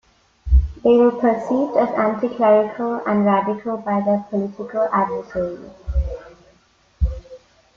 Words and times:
They 0.83 0.97
were 0.97 1.11
perceived 1.11 1.77
as 1.77 1.89
anti-clerical 1.89 3.03
and 3.05 3.23
radical 3.23 3.77
by 3.77 4.01
their 4.01 4.25
political 4.31 4.89
adversaries. 4.91 5.69